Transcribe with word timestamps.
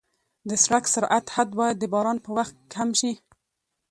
د 0.49 0.51
سړک 0.63 0.85
سرعت 0.93 1.25
حد 1.35 1.49
باید 1.59 1.75
د 1.79 1.85
باران 1.93 2.17
په 2.25 2.29
وخت 2.37 2.55
کم 2.73 2.89
شي. 2.99 3.13